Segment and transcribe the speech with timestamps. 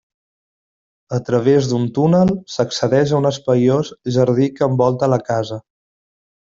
[1.17, 5.65] A través d'un túnel s'accedeix a un espaiós jardí que envolta la casa.